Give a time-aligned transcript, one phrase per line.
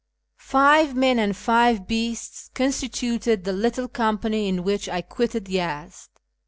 [0.39, 6.09] Five men and five beasts constituted the little company in which I quitted Yezd.